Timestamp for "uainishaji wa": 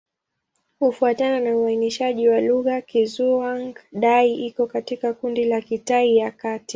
1.57-2.41